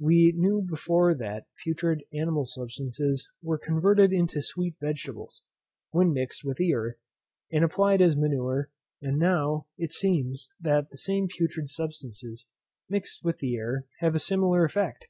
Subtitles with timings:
[0.00, 5.40] We knew before that putrid animal substances were converted into sweet vegetables,
[5.92, 6.96] when mixed with the earth,
[7.52, 8.70] and applied as manure;
[9.00, 12.48] and now, it seems, that the same putrid substances,
[12.88, 15.06] mixed with the air, have a similar effect.